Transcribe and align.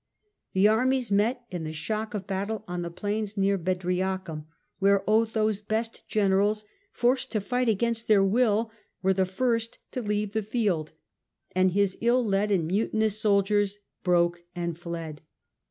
The 0.53 0.67
armies 0.67 1.11
met 1.11 1.45
in 1.51 1.63
the 1.63 1.71
shock 1.71 2.15
of 2.15 2.25
battle 2.25 2.63
on 2.67 2.81
the 2.81 2.89
plains 2.89 3.37
near„• 3.37 3.55
H 3.61 3.61
IS 3.61 3.61
army 3.61 3.75
Bedriacum, 4.33 4.45
where 4.79 5.01
Otho^s 5.07 5.61
best 5.67 6.07
generals, 6.07 6.63
was 6.63 6.63
routed 6.69 6.93
forced 6.99 7.31
to 7.33 7.39
fight 7.39 7.69
against 7.69 8.07
their 8.07 8.23
will, 8.25 8.71
were 9.03 9.13
the 9.13 9.27
first 9.27 9.77
to 9.91 10.01
leave 10.01 10.31
the 10.31 10.41
field, 10.41 10.93
and 11.55 11.73
his 11.73 11.99
ill 12.01 12.25
led 12.25 12.49
and 12.49 12.65
mutinous 12.65 13.19
soldiers 13.21 13.77
broke 14.03 14.43
and 14.55 14.79
fled. 14.79 15.21